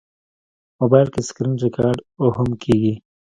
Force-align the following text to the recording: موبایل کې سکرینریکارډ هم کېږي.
موبایل 0.79 1.07
کې 1.13 1.21
سکرینریکارډ 1.29 1.99
هم 2.35 2.49
کېږي. 2.63 2.93